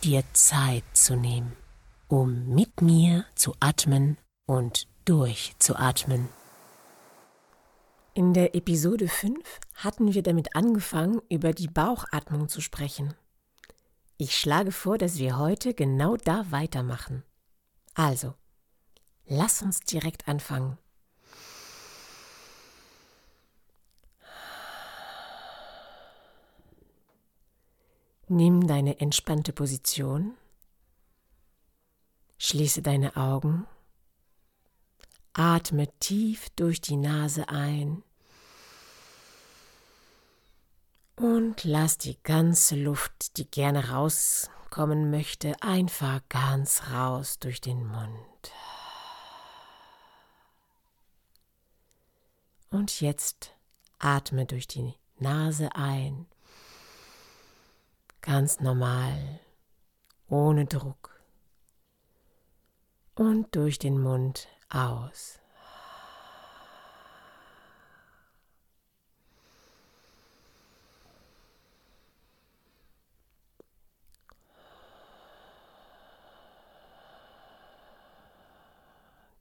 dir 0.00 0.24
Zeit 0.32 0.84
zu 0.92 1.16
nehmen, 1.16 1.56
um 2.08 2.46
mit 2.54 2.82
mir 2.82 3.24
zu 3.34 3.54
atmen 3.60 4.16
und 4.46 4.86
durchzuatmen. 5.04 6.28
In 8.14 8.34
der 8.34 8.54
Episode 8.54 9.08
5 9.08 9.38
hatten 9.74 10.12
wir 10.12 10.22
damit 10.22 10.56
angefangen, 10.56 11.20
über 11.30 11.52
die 11.52 11.68
Bauchatmung 11.68 12.48
zu 12.48 12.60
sprechen. 12.60 13.14
Ich 14.16 14.36
schlage 14.36 14.72
vor, 14.72 14.98
dass 14.98 15.18
wir 15.18 15.38
heute 15.38 15.74
genau 15.74 16.16
da 16.16 16.50
weitermachen. 16.50 17.22
Also, 17.94 18.34
lass 19.26 19.62
uns 19.62 19.80
direkt 19.80 20.28
anfangen. 20.28 20.76
Nimm 28.32 28.68
deine 28.68 29.00
entspannte 29.00 29.52
Position, 29.52 30.36
schließe 32.38 32.80
deine 32.80 33.16
Augen, 33.16 33.66
atme 35.32 35.88
tief 35.98 36.48
durch 36.50 36.80
die 36.80 36.94
Nase 36.94 37.48
ein. 37.48 38.04
Und 41.16 41.64
lass 41.64 41.98
die 41.98 42.22
ganze 42.22 42.76
Luft, 42.76 43.36
die 43.36 43.50
gerne 43.50 43.88
rauskommen 43.88 45.10
möchte, 45.10 45.60
einfach 45.60 46.20
ganz 46.28 46.82
raus 46.92 47.40
durch 47.40 47.60
den 47.60 47.84
Mund. 47.84 48.52
Und 52.70 53.00
jetzt 53.00 53.50
atme 53.98 54.46
durch 54.46 54.68
die 54.68 54.94
Nase 55.18 55.74
ein 55.74 56.28
ganz 58.20 58.60
normal, 58.60 59.40
ohne 60.28 60.66
Druck 60.66 61.20
und 63.14 63.54
durch 63.54 63.78
den 63.78 64.00
Mund 64.00 64.48
aus. 64.68 65.40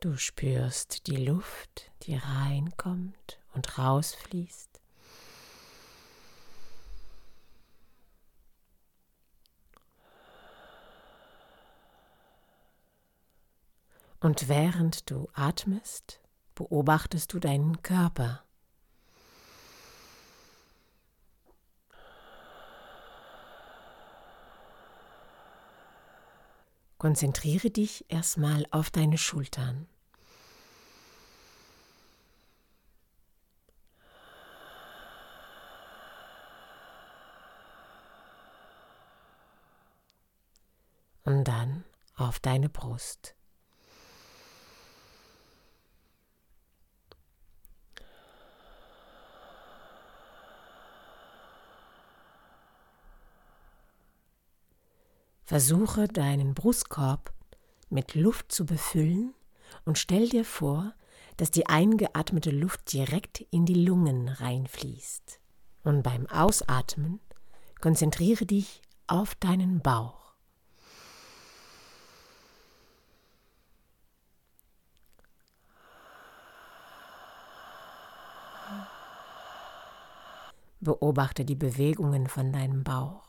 Du 0.02 0.16
spürst 0.16 1.08
die 1.08 1.18
Luft, 1.18 1.92
die 2.04 2.16
reinkommt 2.16 3.40
und 3.54 3.78
rausfließt. 3.78 4.79
Und 14.22 14.50
während 14.50 15.10
du 15.10 15.30
atmest, 15.34 16.20
beobachtest 16.54 17.32
du 17.32 17.40
deinen 17.40 17.82
Körper. 17.82 18.44
Konzentriere 26.98 27.70
dich 27.70 28.04
erstmal 28.10 28.66
auf 28.72 28.92
deine 28.92 29.18
Schultern. 29.18 29.88
Und 41.24 41.46
dann 41.46 41.86
auf 42.18 42.42
deine 42.42 42.68
Brust. 42.68 43.39
Versuche 55.50 56.08
deinen 56.08 56.54
Brustkorb 56.54 57.34
mit 57.90 58.14
Luft 58.14 58.52
zu 58.52 58.68
befüllen 58.68 59.34
und 59.84 59.98
stell 59.98 60.30
dir 60.30 60.46
vor, 60.46 60.94
dass 61.38 61.50
die 61.50 61.66
eingeatmete 61.66 62.52
Luft 62.52 62.94
direkt 62.94 63.42
in 63.50 63.66
die 63.66 63.84
Lungen 63.84 64.30
reinfließt. 64.30 65.40
Und 65.84 66.04
beim 66.04 66.28
Ausatmen 66.28 67.20
konzentriere 67.82 68.46
dich 68.46 68.84
auf 69.08 69.34
deinen 69.34 69.82
Bauch. 69.82 70.36
Beobachte 80.80 81.44
die 81.44 81.56
Bewegungen 81.56 82.28
von 82.28 82.54
deinem 82.54 82.84
Bauch. 82.84 83.29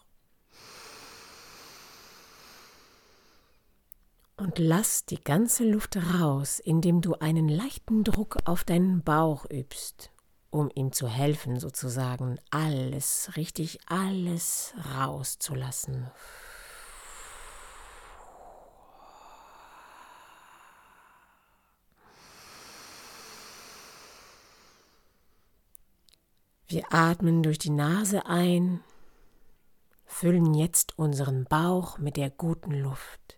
Und 4.50 4.58
lass 4.58 5.04
die 5.04 5.22
ganze 5.22 5.62
Luft 5.62 5.96
raus, 5.96 6.58
indem 6.58 7.02
du 7.02 7.14
einen 7.14 7.48
leichten 7.48 8.02
Druck 8.02 8.36
auf 8.46 8.64
deinen 8.64 9.00
Bauch 9.04 9.48
übst, 9.48 10.10
um 10.50 10.68
ihm 10.74 10.90
zu 10.90 11.06
helfen, 11.06 11.60
sozusagen 11.60 12.36
alles, 12.50 13.30
richtig 13.36 13.78
alles 13.86 14.74
rauszulassen. 14.98 16.10
Wir 26.66 26.92
atmen 26.92 27.44
durch 27.44 27.58
die 27.58 27.70
Nase 27.70 28.26
ein, 28.26 28.82
füllen 30.06 30.54
jetzt 30.54 30.98
unseren 30.98 31.44
Bauch 31.44 31.98
mit 31.98 32.16
der 32.16 32.30
guten 32.30 32.72
Luft. 32.72 33.36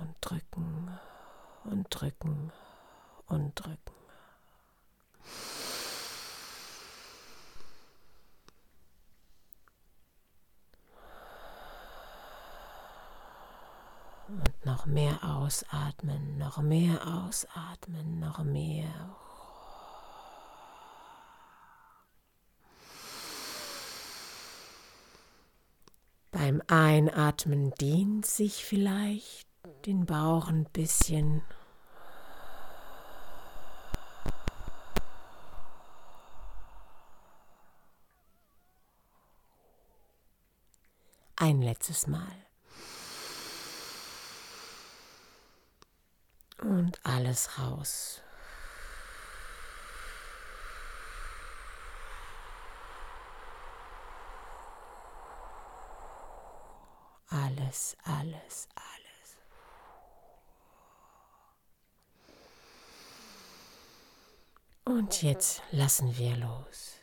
und 0.00 0.17
drücken 0.28 0.90
und 1.64 1.86
drücken 1.88 2.52
und 3.26 3.54
drücken. 3.54 3.78
Und 14.28 14.66
noch 14.66 14.84
mehr 14.84 15.24
ausatmen, 15.24 16.36
noch 16.36 16.58
mehr 16.58 17.06
ausatmen, 17.06 18.20
noch 18.20 18.44
mehr. 18.44 19.16
Beim 26.30 26.62
Einatmen 26.66 27.70
dehnt 27.80 28.26
sich 28.26 28.66
vielleicht 28.66 29.47
den 29.88 30.04
Bauch 30.04 30.48
ein 30.48 30.64
bisschen. 30.66 31.40
Ein 41.36 41.62
letztes 41.62 42.06
Mal. 42.06 42.36
Und 46.60 47.02
alles 47.06 47.58
raus. 47.58 48.20
Alles, 57.30 57.96
alles, 58.04 58.68
alles. 58.74 59.07
Und 64.88 65.22
jetzt 65.22 65.60
lassen 65.70 66.16
wir 66.16 66.34
los. 66.38 66.94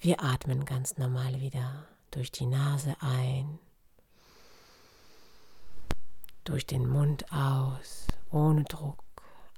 Wir 0.00 0.22
atmen 0.22 0.64
ganz 0.64 0.96
normal 0.96 1.38
wieder 1.38 1.86
durch 2.10 2.32
die 2.32 2.46
Nase 2.46 2.96
ein, 3.00 3.58
durch 6.44 6.64
den 6.64 6.88
Mund 6.88 7.30
aus, 7.30 8.06
ohne 8.30 8.64
Druck, 8.64 9.04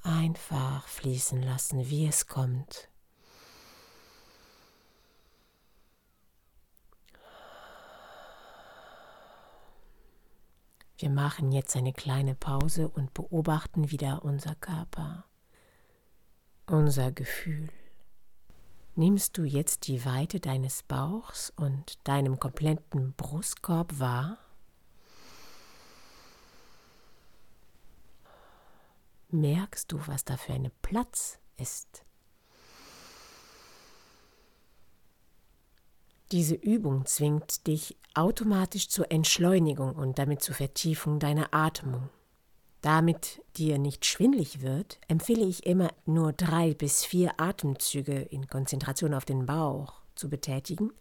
einfach 0.02 0.88
fließen 0.88 1.40
lassen, 1.40 1.88
wie 1.88 2.08
es 2.08 2.26
kommt. 2.26 2.88
Wir 10.96 11.10
machen 11.10 11.52
jetzt 11.52 11.76
eine 11.76 11.92
kleine 11.92 12.34
Pause 12.34 12.88
und 12.88 13.14
beobachten 13.14 13.92
wieder 13.92 14.24
unser 14.24 14.56
Körper 14.56 15.27
unser 16.68 17.12
Gefühl. 17.12 17.68
Nimmst 18.94 19.38
du 19.38 19.44
jetzt 19.44 19.86
die 19.86 20.04
Weite 20.04 20.40
deines 20.40 20.82
Bauchs 20.82 21.52
und 21.56 21.98
deinem 22.04 22.40
kompletten 22.40 23.14
Brustkorb 23.14 23.98
wahr? 23.98 24.38
Merkst 29.30 29.92
du, 29.92 30.00
was 30.06 30.24
da 30.24 30.36
für 30.36 30.54
ein 30.54 30.70
Platz 30.82 31.38
ist? 31.58 32.04
Diese 36.32 36.54
Übung 36.54 37.06
zwingt 37.06 37.66
dich 37.66 37.96
automatisch 38.14 38.88
zur 38.88 39.10
Entschleunigung 39.10 39.94
und 39.94 40.18
damit 40.18 40.42
zur 40.42 40.54
Vertiefung 40.54 41.18
deiner 41.20 41.54
Atmung. 41.54 42.10
Damit 42.80 43.42
dir 43.56 43.78
nicht 43.78 44.06
schwindlig 44.06 44.62
wird, 44.62 45.00
empfehle 45.08 45.44
ich 45.44 45.66
immer 45.66 45.90
nur 46.06 46.32
drei 46.32 46.74
bis 46.74 47.04
vier 47.04 47.40
Atemzüge 47.40 48.20
in 48.20 48.46
Konzentration 48.46 49.14
auf 49.14 49.24
den 49.24 49.46
Bauch 49.46 50.00
zu 50.14 50.28
betätigen 50.28 50.92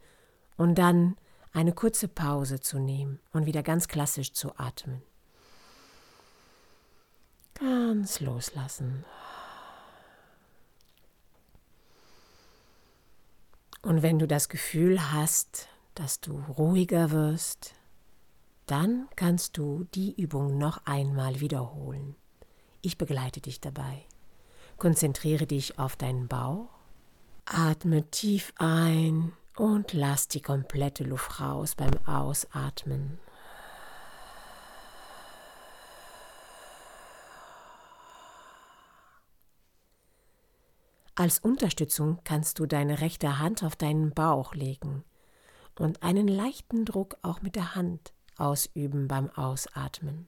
und 0.56 0.76
dann 0.76 1.18
eine 1.54 1.74
kurze 1.74 2.08
Pause 2.08 2.60
zu 2.60 2.80
nehmen 2.80 3.20
und 3.32 3.46
wieder 3.46 3.64
ganz 3.64 3.88
klassisch 3.88 4.34
zu 4.34 4.58
atmen. 4.58 5.04
Ganz 7.54 8.20
loslassen. 8.20 9.06
Und 13.82 14.02
wenn 14.02 14.20
du 14.20 14.28
das 14.28 14.50
Gefühl 14.50 15.12
hast, 15.12 15.68
dass 15.96 16.20
du 16.20 16.40
ruhiger 16.58 17.12
wirst, 17.12 17.74
dann 18.68 19.08
kannst 19.16 19.58
du 19.58 19.86
die 19.96 20.14
Übung 20.22 20.58
noch 20.58 20.86
einmal 20.86 21.40
wiederholen. 21.40 22.16
Ich 22.82 22.98
begleite 22.98 23.42
dich 23.42 23.62
dabei. 23.62 24.06
Konzentriere 24.78 25.48
dich 25.48 25.80
auf 25.80 25.96
deinen 25.96 26.28
Bauch. 26.28 26.70
Atme 27.46 28.10
tief 28.12 28.54
ein 28.58 29.32
und 29.56 29.94
lass 29.94 30.28
die 30.28 30.42
komplette 30.42 31.06
Luft 31.06 31.40
raus 31.40 31.76
beim 31.76 31.98
Ausatmen. 32.06 33.18
Als 41.16 41.40
Unterstützung 41.40 42.20
kannst 42.26 42.60
du 42.60 42.68
deine 42.68 43.00
rechte 43.00 43.40
Hand 43.40 43.64
auf 43.64 43.76
deinen 43.76 44.14
Bauch 44.14 44.54
legen 44.54 45.04
und 45.80 46.04
einen 46.04 46.28
leichten 46.28 46.86
Druck 46.86 47.18
auch 47.24 47.42
mit 47.42 47.56
der 47.56 47.74
Hand 47.74 48.14
ausüben 48.40 49.08
beim 49.08 49.30
Ausatmen. 49.32 50.28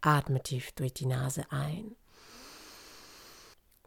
Atme 0.00 0.42
tief 0.42 0.72
durch 0.72 0.94
die 0.94 1.06
Nase 1.06 1.44
ein 1.50 1.96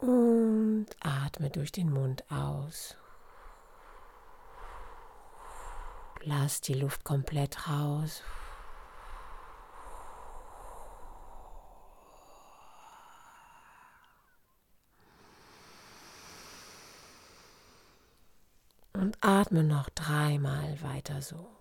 und 0.01 0.87
atme 0.99 1.49
durch 1.49 1.71
den 1.71 1.91
Mund 1.91 2.23
aus. 2.31 2.95
Lass 6.23 6.61
die 6.61 6.73
Luft 6.73 7.03
komplett 7.03 7.67
raus. 7.67 8.21
Und 18.93 19.17
atme 19.21 19.63
noch 19.63 19.89
dreimal 19.89 20.81
weiter 20.83 21.21
so. 21.21 21.60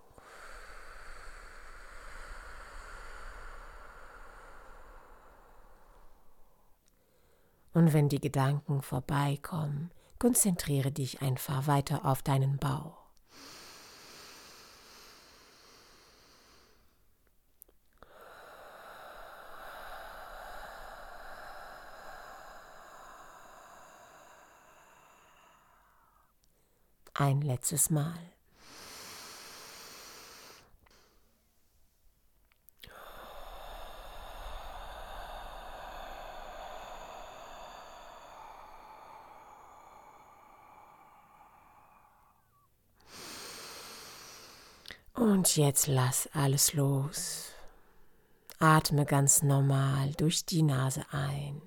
Und 7.72 7.92
wenn 7.92 8.08
die 8.08 8.20
Gedanken 8.20 8.82
vorbeikommen, 8.82 9.90
konzentriere 10.18 10.90
dich 10.90 11.22
einfach 11.22 11.66
weiter 11.66 12.04
auf 12.04 12.22
deinen 12.22 12.58
Bauch. 12.58 13.00
Ein 27.14 27.42
letztes 27.42 27.90
Mal. 27.90 28.18
Und 45.20 45.54
jetzt 45.58 45.86
lass 45.86 46.30
alles 46.32 46.72
los. 46.72 47.52
Atme 48.58 49.04
ganz 49.04 49.42
normal 49.42 50.12
durch 50.14 50.46
die 50.46 50.62
Nase 50.62 51.04
ein. 51.10 51.60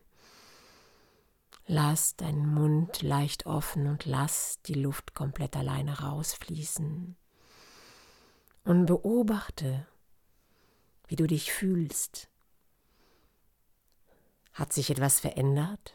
Lass 1.67 2.15
deinen 2.15 2.51
Mund 2.51 3.03
leicht 3.03 3.45
offen 3.45 3.85
und 3.85 4.07
lass 4.07 4.59
die 4.65 4.73
Luft 4.73 5.13
komplett 5.13 5.55
alleine 5.55 5.99
rausfließen. 5.99 7.15
Und 8.63 8.85
beobachte, 8.87 9.85
wie 11.05 11.15
du 11.15 11.27
dich 11.27 11.53
fühlst. 11.53 12.29
Hat 14.53 14.73
sich 14.73 14.89
etwas 14.89 15.19
verändert? 15.19 15.93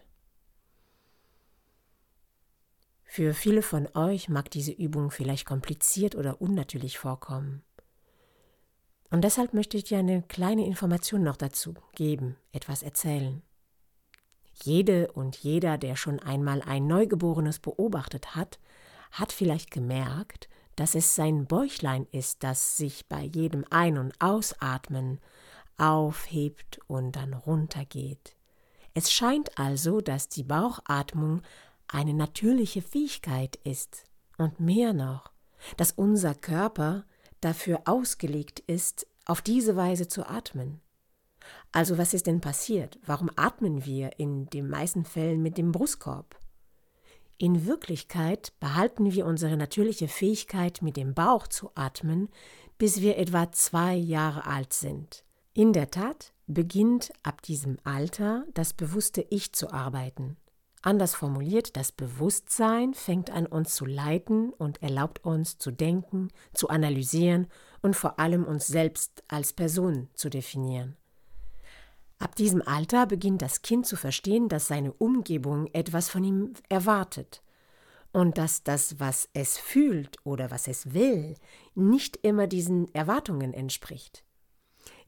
Für 3.19 3.35
viele 3.35 3.63
von 3.63 3.89
euch 3.97 4.29
mag 4.29 4.49
diese 4.49 4.71
Übung 4.71 5.11
vielleicht 5.11 5.45
kompliziert 5.45 6.15
oder 6.15 6.41
unnatürlich 6.41 7.01
vorkommen. 7.01 7.65
Und 9.11 9.25
deshalb 9.25 9.55
möchte 9.55 9.77
ich 9.77 9.83
dir 9.83 9.99
eine 9.99 10.23
kleine 10.23 10.65
Information 10.65 11.25
noch 11.25 11.37
dazu 11.37 11.75
geben, 11.97 12.37
etwas 12.53 12.85
erzählen. 12.85 13.43
Jede 14.63 15.11
und 15.11 15.35
jeder, 15.35 15.79
der 15.79 15.97
schon 15.97 16.21
einmal 16.21 16.63
ein 16.63 16.87
Neugeborenes 16.87 17.59
beobachtet 17.59 18.37
hat, 18.37 18.61
hat 19.11 19.33
vielleicht 19.33 19.73
gemerkt, 19.73 20.49
dass 20.77 20.95
es 20.95 21.17
sein 21.17 21.47
Bäuchlein 21.47 22.07
ist, 22.13 22.45
das 22.45 22.77
sich 22.77 23.09
bei 23.09 23.23
jedem 23.23 23.65
Ein- 23.71 23.99
und 23.99 24.15
Ausatmen 24.21 25.19
aufhebt 25.77 26.79
und 26.87 27.17
dann 27.17 27.35
runtergeht. 27.35 28.37
Es 28.95 29.13
scheint 29.13 29.59
also, 29.59 30.01
dass 30.01 30.29
die 30.29 30.45
Bauchatmung 30.45 31.43
eine 31.89 32.15
natürliche 32.15 32.83
Fähigkeit 32.83 33.57
ist 33.65 34.05
und 34.37 34.61
mehr 34.61 34.93
noch, 34.93 35.33
dass 35.77 35.93
unser 35.93 36.35
Körper 36.35 37.05
dafür 37.41 37.83
ausgelegt 37.87 38.61
ist, 38.61 39.07
auf 39.25 39.43
diese 39.43 39.77
Weise 39.77 40.09
zu 40.09 40.29
atmen. 40.29 40.81
Also 41.73 41.99
was 41.99 42.15
ist 42.15 42.27
denn 42.27 42.41
passiert? 42.41 42.99
Warum 43.05 43.31
atmen 43.37 43.85
wir 43.85 44.19
in 44.19 44.47
den 44.47 44.69
meisten 44.69 45.05
Fällen 45.05 45.43
mit 45.43 45.59
dem 45.59 45.73
Brustkorb? 45.73 46.39
In 47.37 47.67
Wirklichkeit 47.67 48.53
behalten 48.59 49.13
wir 49.13 49.25
unsere 49.25 49.57
natürliche 49.57 50.09
Fähigkeit, 50.09 50.83
mit 50.83 50.97
dem 50.97 51.15
Bauch 51.15 51.47
zu 51.47 51.71
atmen, 51.75 52.29
bis 52.79 53.01
wir 53.01 53.17
etwa 53.17 53.53
zwei 53.53 53.95
Jahre 53.95 54.47
alt 54.47 54.73
sind. 54.73 55.25
In 55.55 55.73
der 55.73 55.91
Tat 55.91 56.33
beginnt 56.47 57.13
ab 57.23 57.43
diesem 57.43 57.79
Alter 57.85 58.45
das 58.55 58.73
bewusste 58.73 59.25
Ich 59.31 59.53
zu 59.53 59.71
arbeiten. 59.71 60.37
Anders 60.83 61.15
formuliert, 61.15 61.77
das 61.77 61.91
Bewusstsein 61.91 62.95
fängt 62.95 63.31
an 63.31 63.47
uns 63.47 63.75
zu 63.75 63.85
leiten 63.85 64.51
und 64.51 64.83
erlaubt 64.83 65.25
uns 65.25 65.59
zu 65.59 65.73
denken, 65.73 66.29
zu 66.55 66.69
analysieren 66.69 67.49
und 67.83 67.97
vor 67.97 68.21
allem 68.21 68.45
uns 68.45 68.67
selbst 68.67 69.25
als 69.29 69.53
Person 69.53 70.09
zu 70.15 70.29
definieren. 70.31 70.97
Ab 72.21 72.35
diesem 72.35 72.63
Alter 72.63 73.07
beginnt 73.07 73.43
das 73.43 73.63
Kind 73.63 73.87
zu 73.87 73.97
verstehen, 73.97 74.49
dass 74.49 74.69
seine 74.69 74.93
Umgebung 74.93 75.67
etwas 75.73 76.09
von 76.09 76.25
ihm 76.25 76.53
erwartet 76.69 77.43
und 78.13 78.39
dass 78.39 78.65
das, 78.65 78.99
was 78.99 79.29
es 79.35 79.59
fühlt 79.59 80.17
oder 80.25 80.51
was 80.51 80.67
es 80.67 80.95
will, 80.95 81.37
nicht 81.75 82.17
immer 82.23 82.47
diesen 82.47 82.93
Erwartungen 82.95 83.53
entspricht. 83.53 84.25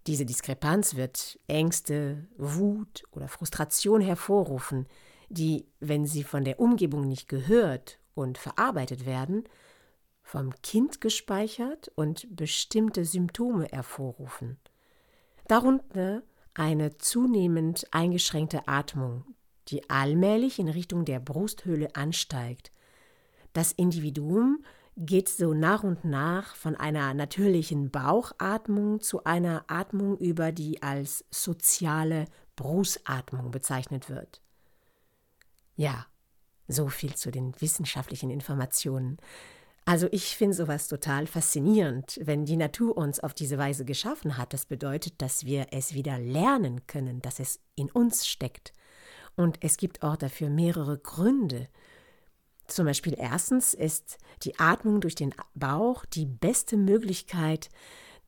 Diese 0.07 0.25
Diskrepanz 0.25 0.95
wird 0.95 1.39
Ängste, 1.47 2.27
Wut 2.37 3.05
oder 3.11 3.29
Frustration 3.29 4.01
hervorrufen, 4.01 4.87
die, 5.31 5.67
wenn 5.79 6.05
sie 6.05 6.25
von 6.25 6.45
der 6.45 6.61
Umgebung 6.61 7.09
nicht 7.09 7.29
gehört 7.29 7.99
und 8.15 8.37
verarbeitet 8.37 9.07
werden, 9.07 9.45
vom 10.23 10.53
Kind 10.63 11.01
gespeichert 11.01 11.91
und 11.95 12.27
bestimmte 12.37 13.05
Symptome 13.05 13.67
hervorrufen. 13.71 14.59
Darunter 15.49 16.23
eine 16.55 16.99
zunehmend 16.99 17.87
eingeschränkte 17.93 18.69
Atmung, 18.69 19.25
die 19.69 19.89
allmählich 19.89 20.59
in 20.59 20.69
Richtung 20.69 21.05
der 21.05 21.21
Brusthöhle 21.21 21.95
ansteigt. 21.95 22.73
Das 23.53 23.73
Individuum 23.73 24.65
geht 24.97 25.29
so 25.29 25.55
nach 25.55 25.83
und 25.83 26.05
nach 26.05 26.55
von 26.57 26.77
einer 26.77 27.15
natürlichen 27.15 27.91
Bauchatmung 27.91 29.01
zu 29.01 29.25
einer 29.25 29.65
Atmung 29.69 30.19
über, 30.19 30.53
die 30.53 30.83
als 30.83 31.25
soziale 31.31 32.27
Brustatmung 32.57 33.51
bezeichnet 33.51 34.09
wird. 34.09 34.43
Ja, 35.81 36.05
so 36.69 36.89
viel 36.89 37.15
zu 37.15 37.31
den 37.31 37.59
wissenschaftlichen 37.59 38.29
Informationen. 38.29 39.17
Also 39.87 40.09
ich 40.11 40.37
finde 40.37 40.55
sowas 40.55 40.89
total 40.89 41.27
faszinierend, 41.27 42.21
wenn 42.23 42.45
die 42.45 42.59
Natur 42.59 42.99
uns 42.99 43.19
auf 43.19 43.33
diese 43.33 43.57
Weise 43.57 43.87
geschaffen 43.87 44.37
hat. 44.37 44.53
Das 44.53 44.67
bedeutet, 44.67 45.23
dass 45.23 45.47
wir 45.47 45.69
es 45.71 45.95
wieder 45.95 46.19
lernen 46.19 46.87
können, 46.87 47.23
dass 47.23 47.41
es 47.41 47.61
in 47.77 47.91
uns 47.91 48.27
steckt. 48.27 48.75
Und 49.37 49.57
es 49.63 49.79
gibt 49.79 50.03
auch 50.03 50.17
dafür 50.17 50.51
mehrere 50.51 50.99
Gründe. 50.99 51.67
Zum 52.67 52.85
Beispiel 52.85 53.15
erstens 53.17 53.73
ist 53.73 54.19
die 54.43 54.59
Atmung 54.59 55.01
durch 55.01 55.15
den 55.15 55.35
Bauch 55.55 56.05
die 56.05 56.27
beste 56.27 56.77
Möglichkeit, 56.77 57.71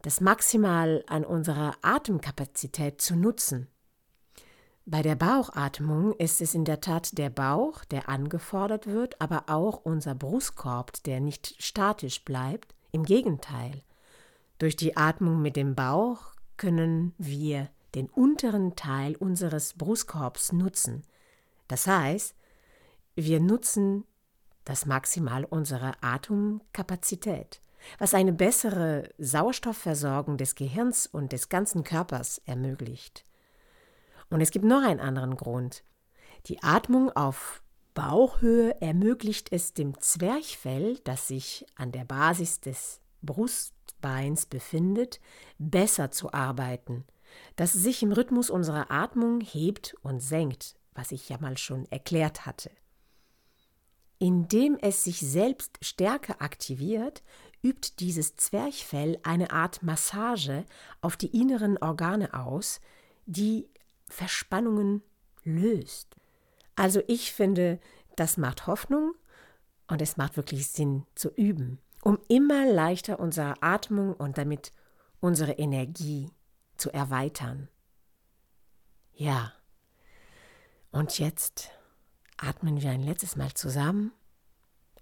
das 0.00 0.22
maximal 0.22 1.04
an 1.06 1.22
unserer 1.22 1.74
Atemkapazität 1.82 3.02
zu 3.02 3.14
nutzen. 3.14 3.68
Bei 4.84 5.00
der 5.00 5.14
Bauchatmung 5.14 6.12
ist 6.14 6.40
es 6.40 6.54
in 6.54 6.64
der 6.64 6.80
Tat 6.80 7.16
der 7.16 7.30
Bauch, 7.30 7.84
der 7.84 8.08
angefordert 8.08 8.88
wird, 8.88 9.20
aber 9.20 9.44
auch 9.46 9.80
unser 9.84 10.16
Brustkorb, 10.16 11.04
der 11.04 11.20
nicht 11.20 11.54
statisch 11.62 12.24
bleibt. 12.24 12.74
Im 12.90 13.04
Gegenteil. 13.04 13.82
Durch 14.58 14.76
die 14.76 14.96
Atmung 14.96 15.40
mit 15.40 15.56
dem 15.56 15.76
Bauch 15.76 16.34
können 16.56 17.14
wir 17.16 17.70
den 17.94 18.08
unteren 18.10 18.74
Teil 18.74 19.14
unseres 19.16 19.74
Brustkorbs 19.74 20.52
nutzen. 20.52 21.04
Das 21.68 21.86
heißt, 21.86 22.34
wir 23.14 23.40
nutzen 23.40 24.04
das 24.64 24.84
Maximal 24.84 25.44
unserer 25.44 25.92
Atemkapazität, 26.00 27.60
was 27.98 28.14
eine 28.14 28.32
bessere 28.32 29.08
Sauerstoffversorgung 29.18 30.36
des 30.36 30.54
Gehirns 30.54 31.06
und 31.06 31.32
des 31.32 31.48
ganzen 31.48 31.84
Körpers 31.84 32.42
ermöglicht. 32.46 33.24
Und 34.32 34.40
es 34.40 34.50
gibt 34.50 34.64
noch 34.64 34.82
einen 34.82 34.98
anderen 34.98 35.36
Grund. 35.36 35.84
Die 36.46 36.62
Atmung 36.62 37.10
auf 37.10 37.62
Bauchhöhe 37.92 38.80
ermöglicht 38.80 39.52
es 39.52 39.74
dem 39.74 40.00
Zwerchfell, 40.00 40.98
das 41.04 41.28
sich 41.28 41.66
an 41.76 41.92
der 41.92 42.06
Basis 42.06 42.58
des 42.60 43.02
Brustbeins 43.20 44.46
befindet, 44.46 45.20
besser 45.58 46.10
zu 46.10 46.32
arbeiten, 46.32 47.04
das 47.56 47.74
sich 47.74 48.02
im 48.02 48.10
Rhythmus 48.10 48.48
unserer 48.48 48.90
Atmung 48.90 49.42
hebt 49.42 49.96
und 50.00 50.20
senkt, 50.20 50.76
was 50.94 51.12
ich 51.12 51.28
ja 51.28 51.36
mal 51.38 51.58
schon 51.58 51.84
erklärt 51.92 52.46
hatte. 52.46 52.70
Indem 54.18 54.78
es 54.80 55.04
sich 55.04 55.20
selbst 55.20 55.76
stärker 55.82 56.40
aktiviert, 56.40 57.22
übt 57.62 57.90
dieses 57.98 58.36
Zwerchfell 58.36 59.18
eine 59.24 59.50
Art 59.50 59.82
Massage 59.82 60.64
auf 61.02 61.18
die 61.18 61.38
inneren 61.38 61.76
Organe 61.76 62.32
aus, 62.32 62.80
die 63.26 63.68
Verspannungen 64.12 65.02
löst. 65.42 66.16
Also 66.76 67.02
ich 67.06 67.32
finde, 67.32 67.80
das 68.16 68.36
macht 68.36 68.66
Hoffnung 68.66 69.14
und 69.88 70.00
es 70.02 70.16
macht 70.16 70.36
wirklich 70.36 70.68
Sinn 70.68 71.06
zu 71.14 71.30
üben, 71.30 71.78
um 72.02 72.18
immer 72.28 72.66
leichter 72.66 73.18
unsere 73.18 73.62
Atmung 73.62 74.14
und 74.14 74.38
damit 74.38 74.72
unsere 75.20 75.52
Energie 75.52 76.30
zu 76.76 76.90
erweitern. 76.90 77.68
Ja. 79.14 79.52
Und 80.90 81.18
jetzt 81.18 81.70
atmen 82.36 82.82
wir 82.82 82.90
ein 82.90 83.02
letztes 83.02 83.36
Mal 83.36 83.54
zusammen. 83.54 84.12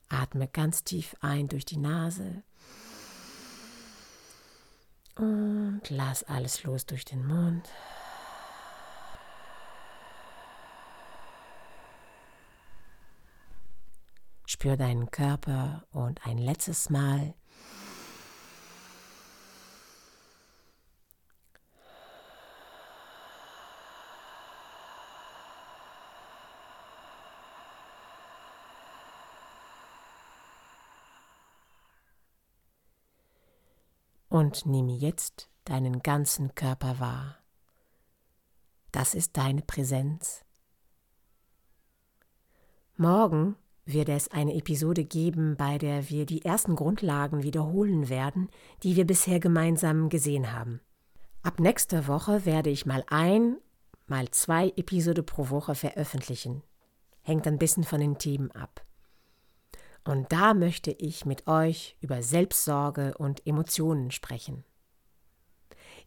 Atme 0.08 0.48
ganz 0.48 0.84
tief 0.84 1.16
ein 1.20 1.48
durch 1.48 1.64
die 1.64 1.78
Nase. 1.78 2.42
Und 5.16 5.82
lass 5.88 6.22
alles 6.24 6.64
los 6.64 6.86
durch 6.86 7.04
den 7.04 7.26
Mund. 7.26 7.68
Spür 14.60 14.76
deinen 14.76 15.10
Körper 15.10 15.86
und 15.90 16.26
ein 16.26 16.36
letztes 16.36 16.90
Mal 16.90 17.32
und 34.28 34.66
nehme 34.66 34.92
jetzt 34.92 35.48
deinen 35.64 36.02
ganzen 36.02 36.54
Körper 36.54 37.00
wahr. 37.00 37.38
Das 38.92 39.14
ist 39.14 39.38
deine 39.38 39.62
Präsenz. 39.62 40.44
Morgen 42.98 43.56
wird 43.92 44.08
es 44.08 44.28
eine 44.28 44.54
Episode 44.54 45.04
geben, 45.04 45.56
bei 45.56 45.78
der 45.78 46.10
wir 46.10 46.26
die 46.26 46.44
ersten 46.44 46.76
Grundlagen 46.76 47.42
wiederholen 47.42 48.08
werden, 48.08 48.48
die 48.82 48.96
wir 48.96 49.06
bisher 49.06 49.40
gemeinsam 49.40 50.08
gesehen 50.08 50.52
haben. 50.52 50.80
Ab 51.42 51.60
nächster 51.60 52.06
Woche 52.06 52.44
werde 52.44 52.70
ich 52.70 52.86
mal 52.86 53.04
ein, 53.08 53.56
mal 54.06 54.30
zwei 54.30 54.68
Episode 54.76 55.22
pro 55.22 55.50
Woche 55.50 55.74
veröffentlichen. 55.74 56.62
Hängt 57.22 57.46
ein 57.46 57.58
bisschen 57.58 57.84
von 57.84 58.00
den 58.00 58.18
Themen 58.18 58.50
ab. 58.50 58.84
Und 60.04 60.32
da 60.32 60.54
möchte 60.54 60.90
ich 60.90 61.26
mit 61.26 61.46
euch 61.46 61.96
über 62.00 62.22
Selbstsorge 62.22 63.14
und 63.18 63.46
Emotionen 63.46 64.10
sprechen. 64.10 64.64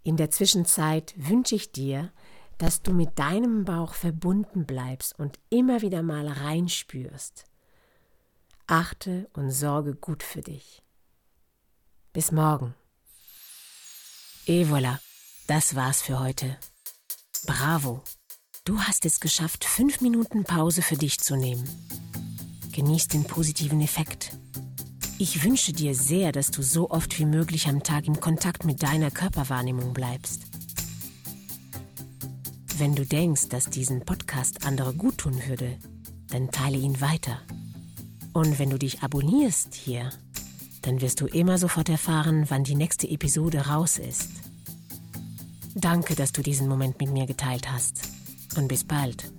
In 0.04 0.18
der 0.18 0.32
Zwischenzeit 0.32 1.14
wünsche 1.16 1.56
ich 1.56 1.72
dir, 1.72 2.12
dass 2.58 2.82
du 2.82 2.94
mit 2.94 3.18
deinem 3.18 3.66
Bauch 3.66 3.94
verbunden 3.94 4.66
bleibst 4.66 5.18
und 5.18 5.40
immer 5.50 5.82
wieder 5.82 6.04
mal 6.04 6.28
reinspürst. 6.28 7.46
Achte 8.68 9.30
und 9.34 9.52
sorge 9.52 9.94
gut 9.94 10.24
für 10.24 10.42
dich. 10.42 10.82
Bis 12.14 12.32
morgen. 12.32 12.74
Et 14.46 14.66
voilà, 14.66 15.00
das 15.48 15.76
war's 15.76 16.02
für 16.02 16.20
heute. 16.22 16.58
Bravo, 17.46 18.02
du 18.64 18.80
hast 18.80 19.06
es 19.06 19.20
geschafft, 19.20 19.66
fünf 19.66 20.00
Minuten 20.00 20.46
Pause 20.46 20.82
für 20.82 20.96
dich 20.96 21.20
zu 21.20 21.36
nehmen. 21.36 21.68
Genieß 22.72 23.10
den 23.10 23.26
positiven 23.26 23.82
Effekt. 23.82 24.32
Ich 25.20 25.44
wünsche 25.44 25.74
dir 25.74 25.94
sehr, 25.94 26.32
dass 26.32 26.50
du 26.50 26.64
so 26.64 26.90
oft 26.90 27.20
wie 27.20 27.26
möglich 27.26 27.68
am 27.68 27.84
Tag 27.84 28.08
im 28.08 28.20
Kontakt 28.22 28.64
mit 28.64 28.82
deiner 28.82 29.12
Körperwahrnehmung 29.12 29.94
bleibst. 29.94 30.44
Wenn 32.78 32.96
du 32.96 33.06
denkst, 33.06 33.50
dass 33.50 33.70
diesen 33.70 34.06
Podcast 34.06 34.66
andere 34.66 34.94
gut 34.94 35.18
tun 35.18 35.40
würde, 35.48 35.78
dann 36.30 36.50
teile 36.50 36.78
ihn 36.78 37.02
weiter. 37.02 37.42
Und 38.34 38.60
wenn 38.60 38.70
du 38.70 38.80
dich 38.80 39.04
abonnierst 39.04 39.76
hier, 39.76 40.10
dann 40.82 41.02
wirst 41.02 41.22
du 41.22 41.28
immer 41.28 41.58
sofort 41.58 41.90
erfahren, 41.90 42.46
wann 42.50 42.64
die 42.64 42.76
nächste 42.76 43.08
Episode 43.08 43.68
raus 43.68 44.00
ist. 44.00 44.30
Danke, 45.76 46.16
dass 46.16 46.32
du 46.32 46.42
diesen 46.42 46.68
Moment 46.68 47.00
mit 47.00 47.12
mir 47.12 47.26
geteilt 47.26 47.72
hast. 47.72 48.02
Und 48.58 48.68
bis 48.68 48.84
bald. 48.84 49.32